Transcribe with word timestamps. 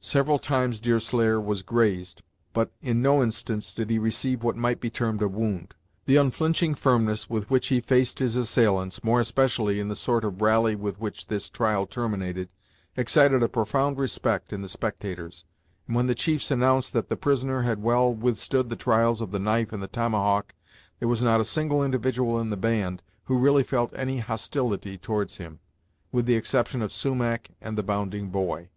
Several 0.00 0.38
times 0.38 0.80
Deerslayer 0.80 1.38
was 1.38 1.60
grazed, 1.60 2.22
but 2.54 2.70
in 2.80 3.02
no 3.02 3.22
instance 3.22 3.74
did 3.74 3.90
he 3.90 3.98
receive 3.98 4.42
what 4.42 4.56
might 4.56 4.80
be 4.80 4.88
termed 4.88 5.20
a 5.20 5.28
wound. 5.28 5.74
The 6.06 6.16
unflinching 6.16 6.74
firmness 6.76 7.28
with 7.28 7.50
which 7.50 7.66
he 7.66 7.78
faced 7.82 8.18
his 8.18 8.34
assailants, 8.34 9.04
more 9.04 9.20
especially 9.20 9.78
in 9.78 9.88
the 9.88 9.94
sort 9.94 10.24
of 10.24 10.40
rally 10.40 10.74
with 10.74 10.98
which 10.98 11.26
this 11.26 11.50
trial 11.50 11.84
terminated, 11.86 12.48
excited 12.96 13.42
a 13.42 13.50
profound 13.50 13.98
respect 13.98 14.50
in 14.50 14.62
the 14.62 14.68
spectators, 14.70 15.44
and 15.86 15.94
when 15.94 16.06
the 16.06 16.14
chiefs 16.14 16.50
announced 16.50 16.94
that 16.94 17.10
the 17.10 17.14
prisoner 17.18 17.60
had 17.60 17.82
well 17.82 18.14
withstood 18.14 18.70
the 18.70 18.76
trials 18.76 19.20
of 19.20 19.30
the 19.30 19.38
knife 19.38 19.74
and 19.74 19.82
the 19.82 19.88
tomahawk, 19.88 20.54
there 21.00 21.08
was 21.08 21.20
not 21.20 21.38
a 21.38 21.44
single 21.44 21.84
individual 21.84 22.40
in 22.40 22.48
the 22.48 22.56
band 22.56 23.02
who 23.24 23.36
really 23.36 23.62
felt 23.62 23.92
any 23.94 24.20
hostility 24.20 24.96
towards 24.96 25.36
him, 25.36 25.58
with 26.10 26.24
the 26.24 26.34
exception 26.34 26.80
of 26.80 26.90
Sumach 26.92 27.50
and 27.60 27.76
the 27.76 27.82
Bounding 27.82 28.30
Boy. 28.30 28.70